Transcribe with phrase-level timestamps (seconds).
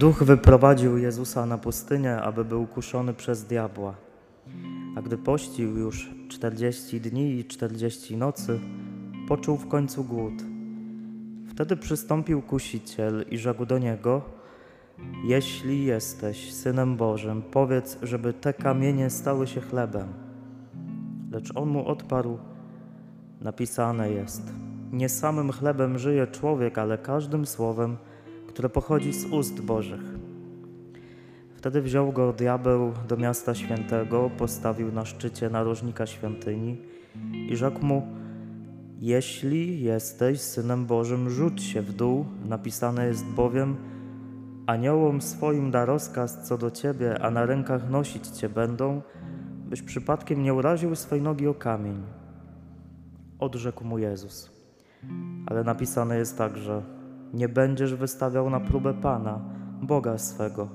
[0.00, 3.94] Duch wyprowadził Jezusa na pustynię, aby był kuszony przez diabła.
[4.96, 8.60] A gdy pościł już czterdzieści dni i czterdzieści nocy,
[9.28, 10.32] poczuł w końcu głód.
[11.48, 14.22] Wtedy przystąpił kusiciel i rzekł do niego:
[15.24, 20.08] Jeśli jesteś synem Bożym, powiedz, żeby te kamienie stały się chlebem.
[21.32, 22.38] Lecz on mu odparł:
[23.40, 24.52] Napisane jest:
[24.92, 27.96] Nie samym chlebem żyje człowiek, ale każdym słowem,
[28.50, 30.00] które pochodzi z ust Bożych.
[31.54, 36.78] Wtedy wziął go diabeł do miasta świętego, postawił na szczycie narożnika świątyni
[37.48, 38.06] i rzekł mu:
[38.98, 42.24] Jeśli jesteś synem Bożym, rzuć się w dół.
[42.48, 43.76] Napisane jest bowiem:
[44.66, 49.02] Aniołom swoim da rozkaz co do ciebie, a na rękach nosić cię będą,
[49.68, 52.02] byś przypadkiem nie uraził swej nogi o kamień.
[53.38, 54.50] Odrzekł mu Jezus.
[55.46, 56.99] Ale napisane jest także:
[57.34, 59.40] Nie będziesz wystawiał na próbę Pana,
[59.82, 60.68] Boga swego.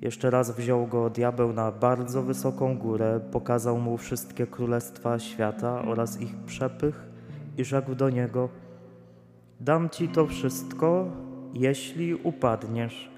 [0.00, 6.20] Jeszcze raz wziął go diabeł na bardzo wysoką górę, pokazał mu wszystkie królestwa świata oraz
[6.20, 7.08] ich przepych
[7.58, 8.48] i rzekł do niego:
[9.60, 11.06] Dam ci to wszystko,
[11.54, 13.10] jeśli upadniesz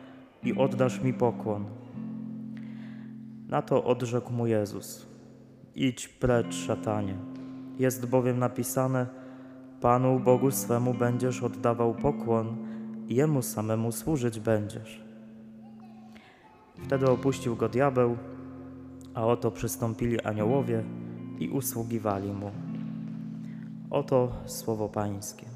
[0.42, 1.64] i oddasz mi pokłon.
[3.48, 5.06] Na to odrzekł mu Jezus:
[5.74, 7.16] Idź precz, szatanie.
[7.78, 9.21] Jest bowiem napisane:
[9.82, 12.56] Panu Bogu swemu będziesz oddawał pokłon
[13.08, 15.04] i jemu samemu służyć będziesz.
[16.78, 18.16] Wtedy opuścił go diabeł,
[19.14, 20.84] a oto przystąpili aniołowie
[21.38, 22.50] i usługiwali mu.
[23.90, 25.51] Oto słowo Pańskie.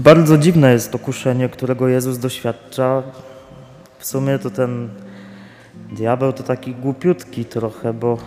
[0.00, 3.02] Bardzo dziwne jest to kuszenie, którego Jezus doświadcza.
[3.98, 4.88] W sumie to ten
[5.92, 8.18] diabeł to taki głupiutki trochę, bo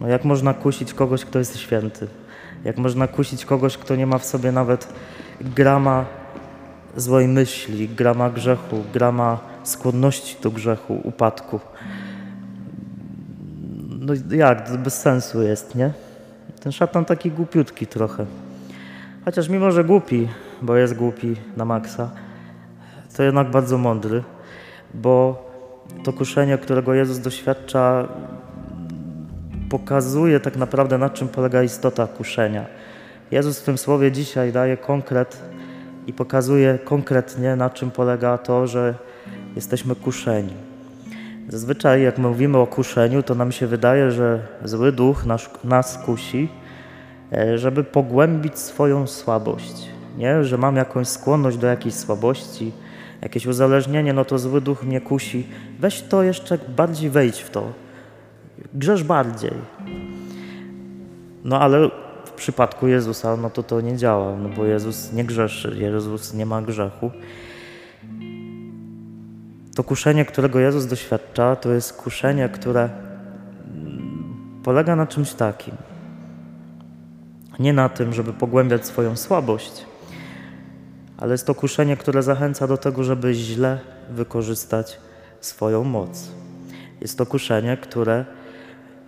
[0.00, 2.06] no jak można kusić kogoś, kto jest święty?
[2.64, 4.88] Jak można kusić kogoś, kto nie ma w sobie nawet
[5.40, 6.04] grama
[6.96, 11.60] złej myśli, grama grzechu, grama skłonności do grzechu, upadku?
[13.88, 15.92] No jak, to bez sensu jest, nie?
[16.60, 18.26] Ten szatan taki głupiutki trochę.
[19.24, 20.28] Chociaż mimo, że głupi,
[20.62, 22.10] bo jest głupi na maksa,
[23.16, 24.22] to jednak bardzo mądry,
[24.94, 25.44] bo
[26.04, 28.08] to kuszenie, którego Jezus doświadcza,
[29.70, 32.66] pokazuje tak naprawdę na czym polega istota kuszenia.
[33.30, 35.42] Jezus w tym słowie dzisiaj daje konkret
[36.06, 38.94] i pokazuje konkretnie na czym polega to, że
[39.56, 40.54] jesteśmy kuszeni.
[41.48, 46.48] Zazwyczaj jak mówimy o kuszeniu, to nam się wydaje, że zły duch nas, nas kusi,
[47.32, 49.88] E, żeby pogłębić swoją słabość.
[50.16, 50.44] Nie?
[50.44, 52.72] Że mam jakąś skłonność do jakiejś słabości,
[53.22, 55.46] jakieś uzależnienie, no to zły duch mnie kusi.
[55.78, 57.72] Weź to jeszcze bardziej wejdź w to.
[58.74, 59.52] Grzesz bardziej.
[61.44, 61.90] No ale
[62.24, 66.46] w przypadku Jezusa, no to to nie działa, no bo Jezus nie grzeszy, Jezus nie
[66.46, 67.10] ma grzechu.
[69.74, 72.88] To kuszenie, którego Jezus doświadcza, to jest kuszenie, które
[74.62, 75.74] polega na czymś takim–
[77.58, 79.86] nie na tym, żeby pogłębiać swoją słabość,
[81.22, 83.78] ale jest to kuszenie, które zachęca do tego, żeby źle
[84.10, 85.00] wykorzystać
[85.40, 86.28] swoją moc.
[87.00, 88.24] Jest to kuszenie, które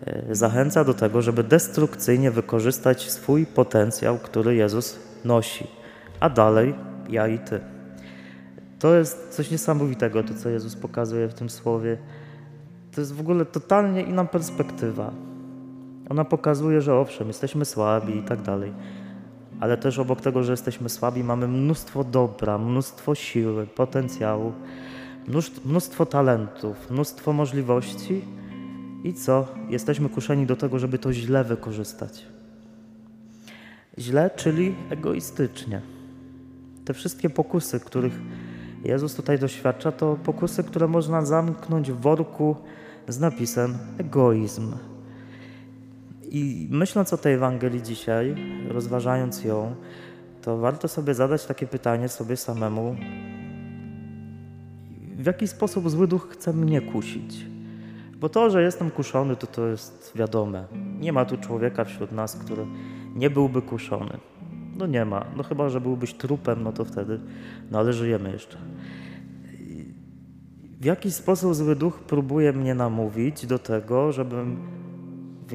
[0.06, 5.66] e, zachęca do tego, żeby destrukcyjnie wykorzystać swój potencjał, który Jezus nosi,
[6.20, 6.74] a dalej
[7.08, 7.60] ja i ty.
[8.78, 11.96] To jest coś niesamowitego, to co Jezus pokazuje w tym słowie.
[12.92, 15.12] To jest w ogóle totalnie inna perspektywa.
[16.08, 18.72] Ona pokazuje, że owszem, jesteśmy słabi i tak dalej,
[19.60, 24.52] ale też obok tego, że jesteśmy słabi, mamy mnóstwo dobra, mnóstwo siły, potencjału,
[25.64, 28.24] mnóstwo talentów, mnóstwo możliwości
[29.04, 29.46] i co?
[29.68, 32.26] Jesteśmy kuszeni do tego, żeby to źle wykorzystać.
[33.98, 35.80] Źle, czyli egoistycznie.
[36.84, 38.12] Te wszystkie pokusy, których
[38.84, 42.56] Jezus tutaj doświadcza, to pokusy, które można zamknąć w worku
[43.08, 44.72] z napisem egoizm.
[46.30, 48.34] I myśląc o tej Ewangelii dzisiaj,
[48.68, 49.74] rozważając ją,
[50.42, 52.96] to warto sobie zadać takie pytanie sobie samemu,
[55.16, 57.46] w jaki sposób zły duch chce mnie kusić?
[58.20, 60.64] Bo to, że jestem kuszony, to to jest wiadome.
[61.00, 62.66] Nie ma tu człowieka wśród nas, który
[63.14, 64.18] nie byłby kuszony.
[64.76, 65.24] No nie ma.
[65.36, 67.20] No chyba, że byłbyś trupem, no to wtedy,
[67.70, 68.58] no ale żyjemy jeszcze.
[70.80, 74.56] W jaki sposób zły duch próbuje mnie namówić do tego, żebym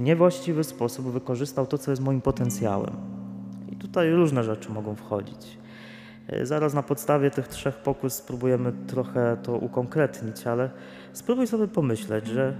[0.01, 2.93] niewłaściwy sposób wykorzystał to, co jest moim potencjałem.
[3.71, 5.57] I tutaj różne rzeczy mogą wchodzić.
[6.27, 10.69] E, Zaraz na podstawie tych trzech pokus spróbujemy trochę to ukonkretnić, ale
[11.13, 12.53] spróbuj sobie pomyśleć, że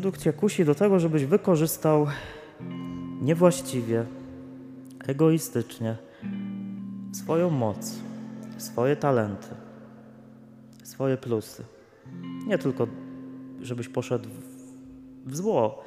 [0.00, 2.06] duch cię kusi do tego, żebyś wykorzystał
[3.22, 4.04] niewłaściwie,
[5.06, 5.96] egoistycznie
[7.12, 7.94] swoją moc,
[8.58, 9.48] swoje talenty,
[10.82, 11.64] swoje plusy.
[12.46, 12.86] Nie tylko,
[13.62, 14.28] żebyś poszedł
[15.28, 15.82] w, zło,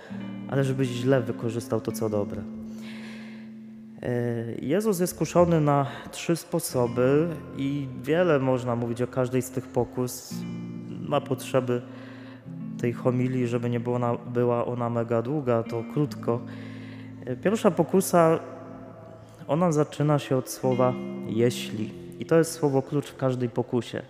[0.49, 2.41] ale żebyś źle wykorzystał to, co dobre.
[4.01, 7.27] E, Jezus jest kuszony na trzy sposoby
[7.57, 10.33] i wiele można mówić o każdej z tych pokus.
[11.07, 11.81] Ma potrzeby
[12.77, 16.41] tej homilii, żeby nie była ona, była ona mega długa, to krótko.
[17.25, 18.39] E, Pierwsza pokusa,
[19.47, 20.93] ona zaczyna się od słowa
[21.27, 21.89] jeśli.
[22.19, 24.01] I to jest słowo klucz w każdej pokusie.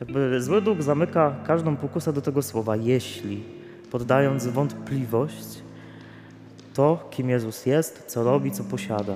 [0.00, 3.44] Jakby zły duch zamyka każdą pokusę do tego słowa jeśli,
[3.90, 5.62] poddając wątpliwość
[6.74, 9.14] to, kim Jezus jest, co robi, co posiada.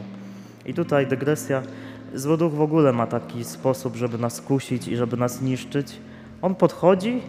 [0.66, 1.62] I tutaj dygresja.
[2.14, 5.98] Zły duch w ogóle ma taki sposób, żeby nas kusić i żeby nas niszczyć.
[6.42, 7.22] On podchodzi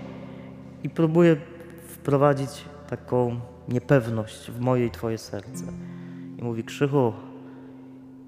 [0.83, 1.37] i próbuje
[1.87, 2.49] wprowadzić
[2.89, 5.65] taką niepewność w moje i Twoje serce.
[6.39, 7.13] I mówi: Krzychu,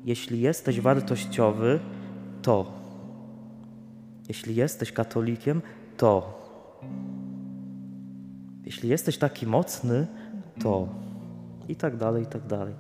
[0.06, 1.80] jeśli jesteś wartościowy,
[2.42, 2.72] to.
[4.28, 5.62] Jeśli jesteś katolikiem,
[5.98, 6.45] to.
[8.66, 10.08] Jeśli jesteś taki mocny,
[10.64, 10.88] to.
[11.70, 12.74] I tak dalej, i tak dalej.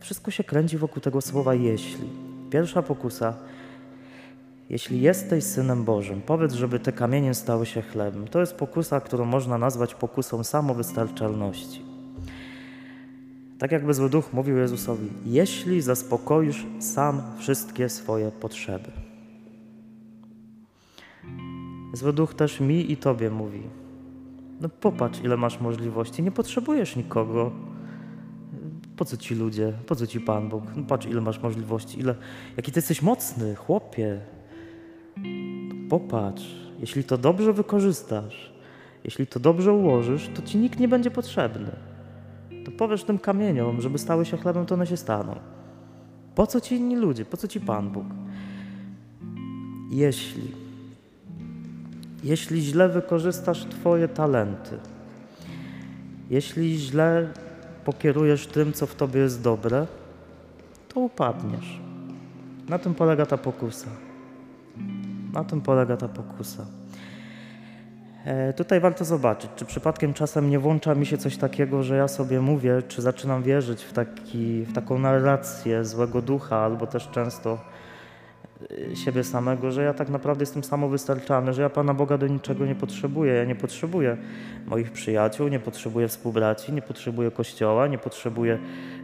[0.00, 2.08] Wszystko się kręci wokół tego słowa jeśli.
[2.50, 3.34] Pierwsza pokusa.
[4.70, 8.28] Jeśli jesteś synem Bożym, powiedz, żeby te kamienie stały się chlebem.
[8.28, 11.82] To jest pokusa, którą można nazwać pokusą samowystarczalności.
[13.58, 18.90] Tak jakby zły duch mówił Jezusowi: Jeśli zaspokoisz sam wszystkie swoje potrzeby.
[21.92, 23.62] Zły duch też mi i tobie mówi:
[24.60, 27.52] No popatrz, ile masz możliwości, nie potrzebujesz nikogo.
[28.96, 29.72] Po co ci ludzie?
[29.86, 30.64] Po co ci Pan Bóg?
[30.76, 32.14] No patrz, ile masz możliwości, ile,
[32.56, 34.20] jaki ty jesteś mocny, chłopie.
[35.88, 36.44] Popatrz,
[36.80, 38.52] jeśli to dobrze wykorzystasz,
[39.04, 41.70] jeśli to dobrze ułożysz, to ci nikt nie będzie potrzebny.
[42.64, 45.36] To powiesz tym kamieniom, żeby stały się chlebem, to one się staną.
[46.34, 47.24] Po co ci inni ludzie?
[47.24, 48.06] Po co ci Pan Bóg?
[49.90, 50.65] Jeśli,
[52.24, 54.78] jeśli źle wykorzystasz Twoje talenty,
[56.30, 57.28] jeśli źle
[57.84, 59.86] pokierujesz tym, co w Tobie jest dobre,
[60.88, 61.80] to upadniesz.
[62.68, 63.88] Na tym polega ta pokusa.
[65.32, 66.66] Na tym polega ta pokusa.
[68.24, 72.08] E, tutaj warto zobaczyć, czy przypadkiem czasem nie włącza mi się coś takiego, że ja
[72.08, 77.58] sobie mówię, czy zaczynam wierzyć w, taki, w taką narrację złego ducha, albo też często
[78.94, 82.74] siebie samego, że ja tak naprawdę jestem samowystarczalny, że ja Pana Boga do niczego nie
[82.74, 83.34] potrzebuję.
[83.34, 84.16] Ja nie potrzebuję
[84.66, 88.58] moich przyjaciół, nie potrzebuję współbraci, nie potrzebuję kościoła, nie potrzebuję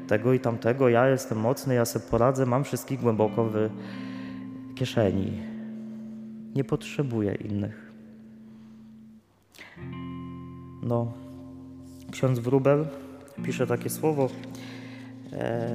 [0.09, 0.89] tego i tamtego.
[0.89, 3.69] Ja jestem mocny, ja sobie poradzę, mam wszystkich głęboko w
[4.75, 5.43] kieszeni.
[6.55, 7.93] Nie potrzebuję innych.
[10.83, 11.13] No,
[12.11, 12.87] ksiądz Wróbel
[13.45, 14.29] pisze takie słowo
[15.33, 15.71] e,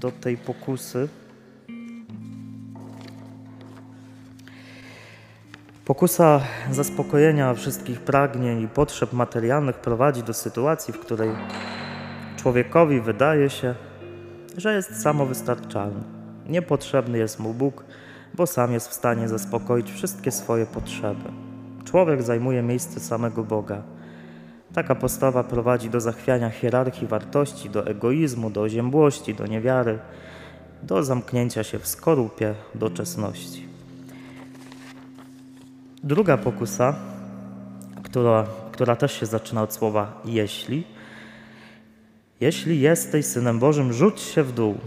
[0.00, 1.08] do tej pokusy.
[5.88, 6.40] Pokusa
[6.70, 11.30] zaspokojenia wszystkich pragnień i potrzeb materialnych prowadzi do sytuacji, w której
[12.36, 13.74] człowiekowi wydaje się,
[14.56, 16.00] że jest samowystarczalny.
[16.46, 17.84] Niepotrzebny jest mu Bóg,
[18.34, 21.24] bo sam jest w stanie zaspokoić wszystkie swoje potrzeby.
[21.84, 23.82] Człowiek zajmuje miejsce samego Boga.
[24.74, 29.98] Taka postawa prowadzi do zachwiania hierarchii wartości, do egoizmu, do oziębłości, do niewiary,
[30.82, 33.67] do zamknięcia się w skorupie doczesności.
[36.04, 36.94] Druga pokusa,
[38.02, 40.84] która, która też się zaczyna od słowa jeśli.
[42.40, 44.78] Jeśli jesteś synem Bożym, rzuć się w dół.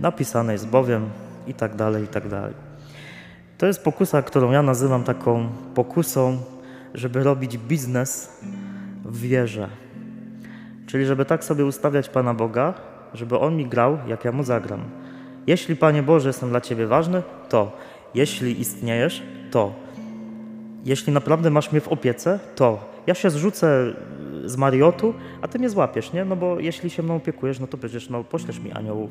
[0.00, 1.10] Napisane jest bowiem
[1.46, 2.54] i tak dalej, i tak dalej.
[3.58, 6.38] To jest pokusa, którą ja nazywam taką pokusą,
[6.94, 8.42] żeby robić biznes
[9.04, 9.68] w wierze.
[10.86, 12.74] Czyli żeby tak sobie ustawiać Pana Boga,
[13.14, 14.80] żeby On mi grał, jak ja Mu zagram.
[15.46, 17.76] Jeśli, Panie Boże, jestem dla Ciebie ważny, to.
[18.14, 19.83] Jeśli istniejesz, to.
[20.84, 22.94] Jeśli naprawdę masz mnie w opiece, to.
[23.06, 23.94] Ja się zrzucę
[24.44, 26.24] z Mariotu, a Ty mnie złapiesz, nie?
[26.24, 29.10] No bo jeśli się mną opiekujesz, no to przecież no, poślesz mi aniołów.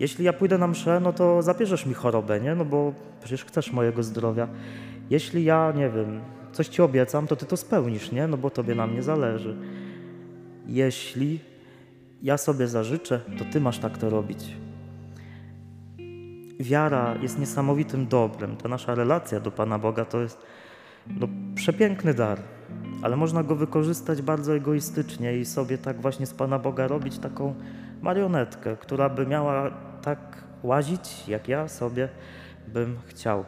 [0.00, 2.54] Jeśli ja pójdę na mszę, no to zabierzesz mi chorobę, nie?
[2.54, 4.48] No bo przecież chcesz mojego zdrowia.
[5.10, 6.20] Jeśli ja, nie wiem,
[6.52, 8.26] coś ci obiecam, to ty to spełnisz, nie?
[8.26, 9.56] No bo tobie na mnie zależy.
[10.66, 11.40] Jeśli
[12.22, 14.56] ja sobie zażyczę, to ty masz tak to robić.
[16.60, 18.56] Wiara jest niesamowitym dobrem.
[18.56, 20.46] Ta nasza relacja do Pana Boga to jest
[21.20, 22.38] no, przepiękny dar,
[23.02, 27.54] ale można go wykorzystać bardzo egoistycznie i sobie tak właśnie z Pana Boga robić taką
[28.02, 29.70] marionetkę, która by miała
[30.02, 32.08] tak łazić, jak ja sobie
[32.68, 33.44] bym chciał.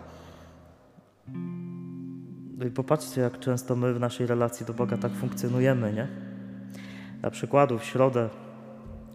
[2.58, 6.08] No i popatrzcie, jak często my w naszej relacji do Boga tak funkcjonujemy, nie?
[7.22, 8.28] Na przykładu w środę,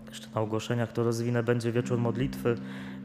[0.10, 2.56] jeszcze na ogłoszeniach to rozwinę, będzie wieczór modlitwy,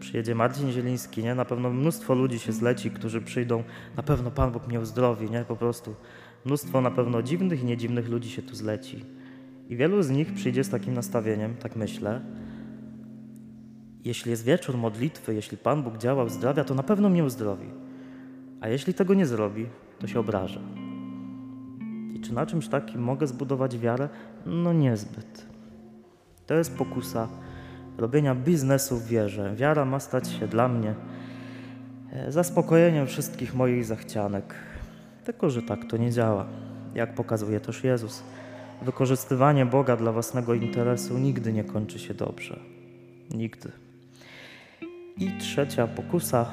[0.01, 1.35] przyjedzie Marcin Zieliński, nie?
[1.35, 3.63] Na pewno mnóstwo ludzi się zleci, którzy przyjdą,
[3.97, 5.45] na pewno Pan Bóg mnie uzdrowi, nie?
[5.45, 5.95] Po prostu
[6.45, 9.05] mnóstwo na pewno dziwnych i niedziwnych ludzi się tu zleci.
[9.69, 12.21] I wielu z nich przyjdzie z takim nastawieniem, tak myślę,
[14.05, 17.67] jeśli jest wieczór modlitwy, jeśli Pan Bóg działa, uzdrawia, to na pewno mnie uzdrowi.
[18.61, 19.67] A jeśli tego nie zrobi,
[19.99, 20.61] to się obraża.
[22.15, 24.09] I czy na czymś takim mogę zbudować wiarę?
[24.47, 25.47] No niezbyt.
[26.47, 27.29] To jest pokusa
[27.99, 29.55] robienia biznesu w wierze.
[29.57, 30.95] Wiara ma stać się dla mnie
[32.13, 34.55] e, zaspokojeniem wszystkich moich zachcianek.
[35.25, 36.47] Tylko, że tak to nie działa,
[36.95, 38.23] jak pokazuje też Jezus.
[38.83, 42.59] Wykorzystywanie Boga dla własnego interesu nigdy nie kończy się dobrze.
[43.31, 43.73] Nigdy.
[45.17, 46.47] I trzecia pokusa,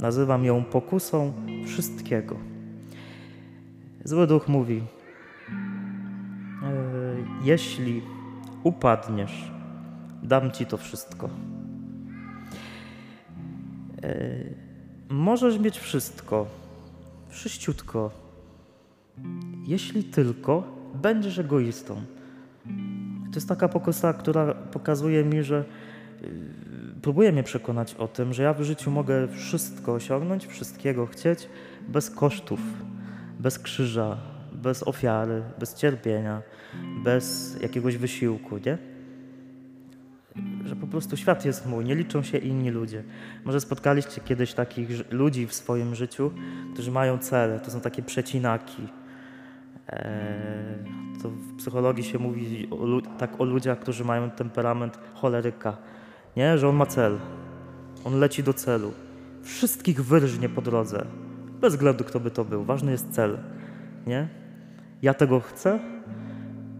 [0.00, 1.32] nazywam ją pokusą
[1.66, 2.36] wszystkiego.
[4.04, 6.72] Zły duch mówi: e,
[7.44, 8.02] Jeśli
[8.62, 9.52] upadniesz,
[10.22, 11.28] dam ci to wszystko.
[14.02, 14.34] E,
[15.08, 16.46] możesz mieć wszystko,
[17.28, 18.10] wszyściutko,
[19.66, 22.02] jeśli tylko będziesz egoistą.
[23.30, 25.64] To jest taka pokusa, która pokazuje mi, że
[27.02, 31.48] próbuje mnie przekonać o tym, że ja w życiu mogę wszystko osiągnąć, wszystkiego chcieć
[31.88, 32.60] bez kosztów,
[33.40, 34.18] bez krzyża,
[34.52, 36.42] bez ofiary, bez cierpienia,
[37.04, 38.91] bez jakiegoś wysiłku, nie?
[40.72, 43.02] Że po prostu świat jest mój, nie liczą się inni ludzie.
[43.44, 46.30] Może spotkaliście kiedyś takich ludzi w swoim życiu,
[46.72, 48.88] którzy mają cele, to są takie przecinaki.
[49.88, 55.76] Eee, to w psychologii się mówi o, tak o ludziach, którzy mają temperament choleryka
[56.36, 56.58] nie?
[56.58, 57.18] Że on ma cel.
[58.04, 58.92] On leci do celu.
[59.42, 61.06] Wszystkich wyrżnie po drodze.
[61.60, 62.64] Bez względu, kto by to był.
[62.64, 63.38] Ważny jest cel.
[64.06, 64.28] Nie?
[65.02, 65.78] Ja tego chcę.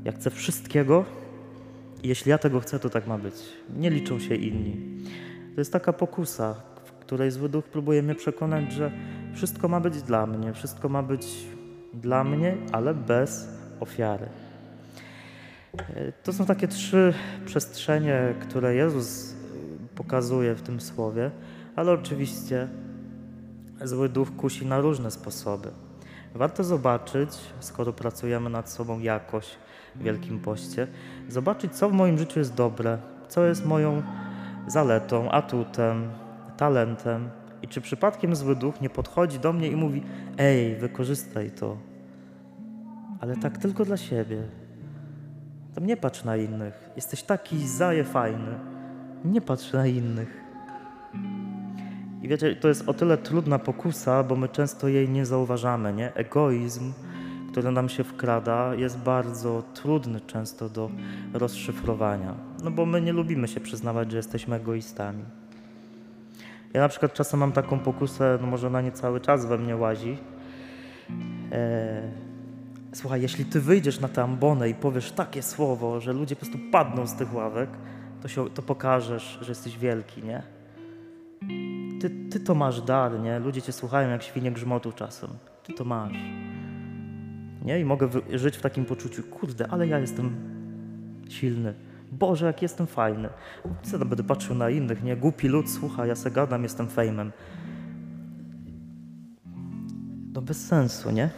[0.04, 1.21] Ja chcę wszystkiego.
[2.02, 3.34] Jeśli ja tego chcę, to tak ma być.
[3.76, 4.76] Nie liczą się inni.
[5.54, 6.54] To jest taka pokusa,
[6.84, 8.92] w której zły duch próbuje mnie przekonać, że
[9.34, 10.52] wszystko ma być dla mnie.
[10.52, 11.26] Wszystko ma być
[11.94, 13.48] dla mnie, ale bez
[13.80, 14.26] ofiary.
[16.22, 17.14] To są takie trzy
[17.46, 19.34] przestrzenie, które Jezus
[19.94, 21.30] pokazuje w tym słowie,
[21.76, 22.68] ale oczywiście
[23.84, 25.70] zły duch kusi na różne sposoby.
[26.34, 27.30] Warto zobaczyć,
[27.60, 29.46] skoro pracujemy nad sobą jakoś
[29.96, 30.86] Wielkim Poście,
[31.28, 34.02] zobaczyć, co w moim życiu jest dobre, co jest moją
[34.66, 36.10] zaletą, atutem,
[36.56, 37.30] talentem
[37.62, 40.02] i czy przypadkiem zły duch nie podchodzi do mnie i mówi:
[40.38, 41.76] Ej, wykorzystaj to,
[43.20, 44.42] ale tak tylko dla siebie.
[45.74, 46.90] Tam nie patrz na innych.
[46.96, 48.72] Jesteś taki zaje fajny
[49.24, 50.40] nie patrz na innych.
[52.22, 56.14] I wiecie, to jest o tyle trudna pokusa, bo my często jej nie zauważamy, nie?
[56.14, 56.92] Egoizm,
[57.52, 60.90] który nam się wkrada, jest bardzo trudny często do
[61.32, 62.34] rozszyfrowania.
[62.64, 65.24] No bo my nie lubimy się przyznawać, że jesteśmy egoistami.
[66.72, 69.76] Ja na przykład czasem mam taką pokusę, no może ona nie cały czas we mnie
[69.76, 70.18] łazi.
[71.52, 72.10] Eee,
[72.92, 76.58] słuchaj, jeśli ty wyjdziesz na tę ambonę i powiesz takie słowo, że ludzie po prostu
[76.72, 77.70] padną z tych ławek,
[78.22, 80.42] to, się, to pokażesz, że jesteś wielki, nie?
[82.00, 83.38] Ty, ty to masz dar, nie?
[83.38, 85.30] Ludzie cię słuchają jak świnie grzmotu czasem.
[85.62, 86.41] Ty to masz.
[87.64, 87.80] Nie?
[87.80, 90.36] I mogę żyć w takim poczuciu, kurde, ale ja jestem
[91.28, 91.74] silny.
[92.12, 93.28] Boże, jak jestem fajny.
[93.82, 95.16] Co to będę patrzył na innych, nie?
[95.16, 97.32] Głupi lud, słucha, ja se gadam, jestem fejmem.
[100.34, 101.30] No bez sensu, nie?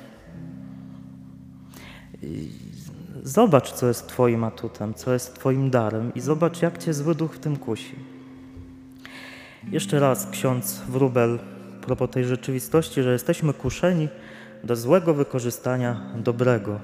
[3.22, 7.34] Zobacz, co jest Twoim atutem, co jest Twoim darem i zobacz, jak Cię zły duch
[7.34, 7.94] w tym kusi.
[9.70, 11.38] Jeszcze raz ksiądz Wróbel
[11.80, 14.08] propos tej rzeczywistości, że jesteśmy kuszeni
[14.64, 16.80] do złego wykorzystania dobrego.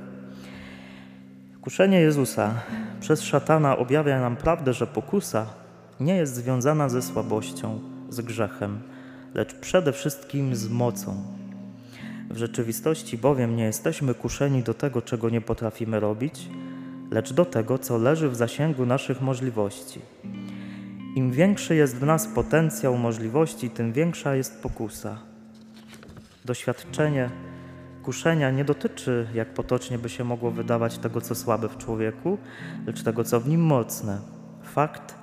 [1.61, 2.55] Kuszenie Jezusa
[3.01, 5.47] przez szatana objawia nam prawdę, że pokusa
[6.01, 8.81] nie jest związana ze słabością, z grzechem,
[9.35, 11.23] lecz przede wszystkim z mocą.
[12.31, 16.49] W rzeczywistości bowiem nie jesteśmy kuszeni do tego, czego nie potrafimy robić,
[17.11, 20.01] lecz do tego, co leży w zasięgu naszych możliwości.
[21.17, 25.19] Im większy jest w nas potencjał możliwości, tym większa jest pokusa.
[26.45, 27.31] Doświadczenie
[28.11, 32.39] kuszenia nie dotyczy, jak potocznie by się mogło wydawać, tego, co słabe w człowieku,
[32.87, 34.19] lecz tego, co w nim mocne.
[34.63, 35.15] Fakt,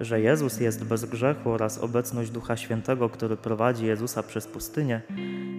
[0.00, 5.02] że Jezus jest bez grzechu oraz obecność Ducha Świętego, który prowadzi Jezusa przez pustynię,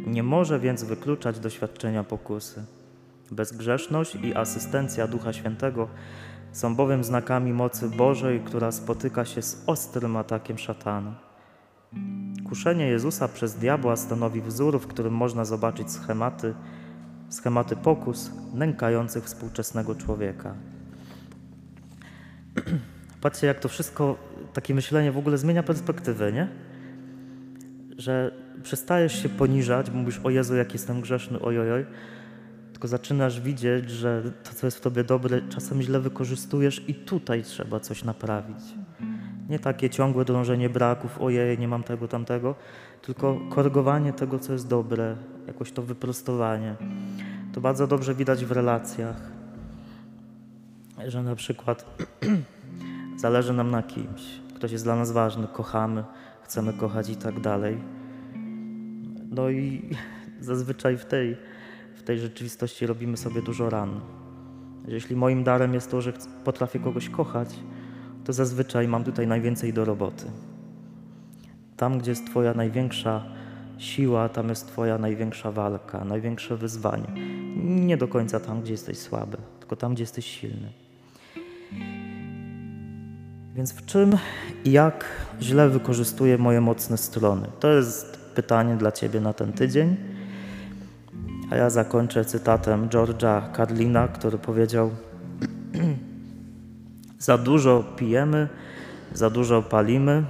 [0.07, 2.63] nie może więc wykluczać doświadczenia pokusy.
[3.31, 5.87] Bezgrzeszność i asystencja Ducha Świętego
[6.51, 11.32] są bowiem znakami mocy Bożej, która spotyka się z ostrym atakiem szatana.
[12.50, 16.53] Kuszenie Jezusa przez diabła stanowi wzór, w którym można zobaczyć schematy,
[17.29, 20.55] schematy pokus nękających współczesnego człowieka.
[23.21, 24.17] Patrzcie, jak to wszystko,
[24.53, 26.47] takie myślenie w ogóle zmienia perspektywę, nie?
[27.97, 28.31] Że
[28.63, 31.85] przestajesz się poniżać, mówisz, o Jezu, jak jestem grzeszny, ojojoj,
[32.71, 37.43] tylko zaczynasz widzieć, że to, co jest w tobie dobre, czasem źle wykorzystujesz i tutaj
[37.43, 38.59] trzeba coś naprawić.
[39.50, 42.55] Nie takie ciągłe drążenie braków, ojej, nie mam tego, tamtego,
[43.01, 45.15] tylko korygowanie tego, co jest dobre,
[45.47, 46.75] jakoś to wyprostowanie.
[47.53, 49.15] To bardzo dobrze widać w relacjach,
[51.07, 51.85] że na przykład
[53.23, 54.21] zależy nam na kimś,
[54.55, 56.03] ktoś jest dla nas ważny, kochamy,
[56.43, 57.77] chcemy kochać i tak dalej.
[59.31, 59.89] No i
[60.39, 61.38] zazwyczaj w tej,
[61.95, 64.00] w tej rzeczywistości robimy sobie dużo ran.
[64.88, 67.59] Jeśli moim darem jest to, że potrafię kogoś kochać,
[68.25, 70.25] to zazwyczaj mam tutaj najwięcej do roboty.
[71.77, 73.24] Tam, gdzie jest Twoja największa
[73.77, 77.08] siła, tam jest Twoja największa walka, największe wyzwanie.
[77.65, 80.70] Nie do końca tam, gdzie jesteś słaby, tylko tam, gdzie jesteś silny.
[83.56, 84.18] Więc w czym
[84.65, 85.06] i jak
[85.42, 87.48] źle wykorzystuję moje mocne strony?
[87.60, 89.96] To jest pytanie dla Ciebie na ten tydzień.
[91.51, 94.92] A ja zakończę cytatem George'a Carlina, który powiedział:
[97.24, 98.48] Za dużo pijemy,
[99.13, 100.24] za dużo palimy,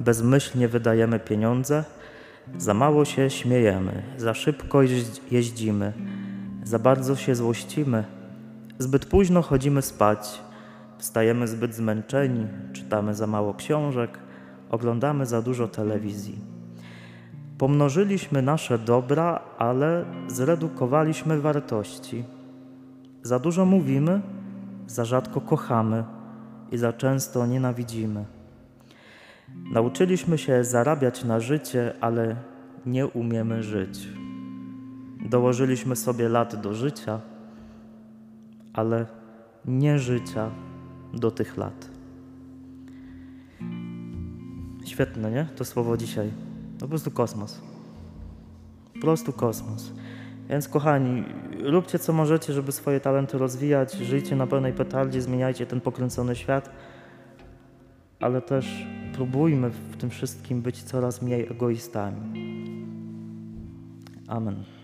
[0.00, 1.84] bezmyślnie wydajemy pieniądze,
[2.58, 4.82] za mało się śmiejemy, za szybko
[5.30, 5.92] jeździmy,
[6.64, 8.04] za bardzo się złościmy,
[8.78, 10.40] zbyt późno chodzimy spać,
[10.98, 14.18] wstajemy zbyt zmęczeni, czytamy za mało książek,
[14.70, 16.38] oglądamy za dużo telewizji.
[17.58, 22.24] Pomnożyliśmy nasze dobra, ale zredukowaliśmy wartości.
[23.22, 24.20] Za dużo mówimy,
[24.86, 26.04] za rzadko kochamy
[26.72, 28.24] i za często nienawidzimy.
[29.72, 32.36] Nauczyliśmy się zarabiać na życie, ale
[32.86, 34.08] nie umiemy żyć.
[35.28, 37.20] Dołożyliśmy sobie lat do życia,
[38.72, 39.06] ale
[39.64, 40.50] nie życia
[41.14, 41.90] do tych lat.
[44.84, 45.46] Świetne, nie?
[45.56, 46.30] To słowo dzisiaj.
[46.80, 47.60] Po prostu kosmos.
[48.94, 49.92] Po prostu kosmos.
[50.50, 51.24] Więc kochani,
[51.62, 56.70] róbcie co możecie, żeby swoje talenty rozwijać, żyjcie na pełnej petardzie, zmieniajcie ten pokręcony świat,
[58.20, 62.50] ale też próbujmy w tym wszystkim być coraz mniej egoistami.
[64.28, 64.79] Amen.